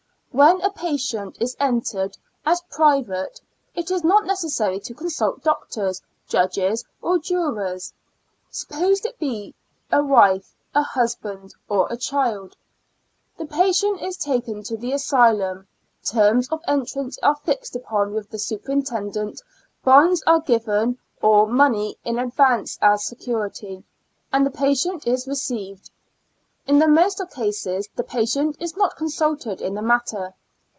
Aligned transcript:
When 0.33 0.61
a 0.61 0.71
patient 0.71 1.35
is 1.41 1.57
entered 1.59 2.17
as 2.45 2.61
^private, 2.71 3.41
it 3.75 3.91
is 3.91 4.01
not 4.01 4.25
necessary 4.25 4.79
to 4.79 4.93
consult 4.93 5.43
doctors, 5.43 6.01
judges 6.25 6.85
or 7.01 7.19
jurors. 7.19 7.91
Suppose 8.49 9.03
it 9.03 9.11
to 9.15 9.19
be 9.19 9.53
a 9.91 10.01
wife, 10.01 10.55
a 10.73 10.83
husband, 10.83 11.53
or 11.67 11.85
a 11.91 11.97
child. 11.97 12.55
The 13.37 13.45
patient 13.45 14.01
is 14.01 14.15
taken 14.15 14.63
to 14.63 14.77
the 14.77 14.93
asylum, 14.93 15.67
terms 16.05 16.47
of 16.47 16.61
entrance 16.65 17.19
are 17.21 17.35
fixed 17.35 17.75
upon 17.75 18.13
with 18.13 18.29
the 18.29 18.39
superintendent, 18.39 19.41
bonds 19.83 20.23
are 20.25 20.39
JiV 20.39 20.39
A 20.39 20.39
L 20.39 20.43
UNATIC 20.47 20.55
ASTL 20.55 20.85
TIM. 20.85 20.95
27 20.95 20.95
given 20.95 20.99
or 21.29 21.47
money 21.47 21.97
in 22.05 22.17
advance 22.17 22.79
as 22.81 23.03
security, 23.03 23.83
and 24.31 24.45
the 24.45 24.49
patient 24.49 25.05
is 25.05 25.27
received. 25.27 25.91
In 26.67 26.77
the 26.77 26.87
most 26.87 27.19
of 27.19 27.31
cases 27.31 27.89
the 27.95 28.03
patient 28.03 28.55
is 28.59 28.77
not 28.77 28.95
consulted 28.95 29.61
in 29.61 29.73
the 29.73 29.81
matter. 29.81 30.35